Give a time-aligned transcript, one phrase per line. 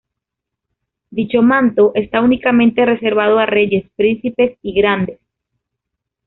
[1.11, 5.19] Dicho manto está únicamente reservado a reyes, príncipes y grandes.